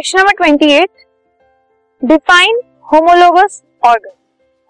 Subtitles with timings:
[0.00, 0.90] Question number twenty eight
[2.02, 2.60] define
[2.92, 4.10] homologous organ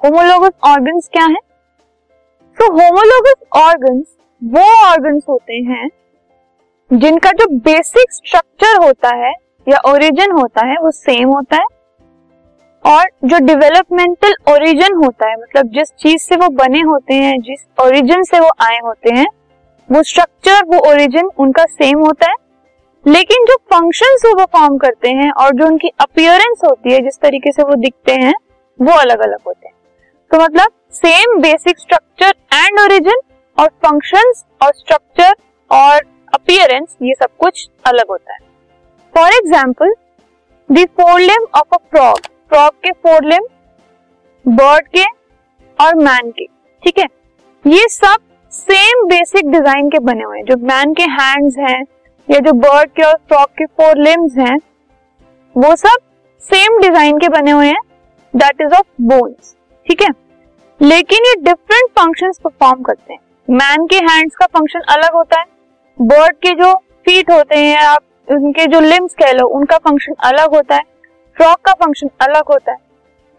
[0.00, 1.36] homologous organs क्या है?
[2.56, 4.06] तो होमोलोगस ऑर्गन्स
[4.42, 5.88] वो ऑर्गन्स होते हैं
[6.90, 9.32] जिनका जो बेसिक स्ट्रक्चर होता है
[9.66, 11.66] या ओरिजिन होता है, वो सेम होता है।
[12.84, 17.66] और जो डेवलपमेंटल ओरिजिन होता है मतलब जिस चीज़ से वो बने होते हैं, जिस
[17.80, 19.26] ओरिजिन से वो आए होते हैं,
[19.88, 22.36] वो स्ट्रक्चर वो ओरिजिन उनका सेम होता है।
[23.04, 27.52] लेकिन जो फ़ंक्शन वो परफॉर्म करते हैं और जो उनकी अपियरेंस होती है, जिस तरीके
[27.52, 28.34] से वो दिखते हैं,
[28.78, 29.74] वो अलग अलग होते हैं।
[30.30, 33.20] तो मतलब same basic structure and origin
[33.58, 35.34] और फ़ंक्शंस और स्ट्रक्चर
[35.70, 36.00] और
[36.34, 38.38] अपियरेंस ये सब कुछ अलग होता है।
[39.14, 39.94] For example
[40.68, 42.18] the of a frog
[42.50, 43.46] frog के फोर लिम
[44.44, 45.04] बर्ड के
[45.78, 46.44] और मैन के,
[46.82, 47.06] ठीक है?
[47.64, 48.16] ये सब
[48.52, 51.82] सेम बेसिक डिज़ाइन के बने हुए हैं। जो मैन के हैंड्स हैं
[52.28, 54.56] या जो बर्ड के और फ्रॉग के फोर लिम्स हैं,
[55.56, 55.98] वो सब
[56.42, 57.80] सेम डिज़ाइन के बने हुए हैं.
[58.34, 60.08] दैट इज़ ऑफ़ बोन्स ठीक है?
[60.80, 63.20] लेकिन ये डिफरेंट फ़ंक्शंस परफॉर्म करते हैं.
[63.48, 65.46] मैन के हैंड्स का फ़ंक्शन अलग होता है.
[65.98, 66.72] बर्ड के जो
[67.06, 70.82] फीट होते हैं, आप उनके जो लिम्स कह लो, उनका फ़ंक्शन अलग होता है.
[71.36, 72.78] फ्रॉक का फ़ंक्शन अलग होता है.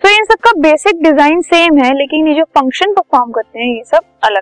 [0.01, 3.75] तो इन सब का बेसिक डिज़ाइन सेम है, लेकिन ये जो फ़ंक्शन परफॉर्म करते हैं,
[3.75, 4.41] ये सब अलग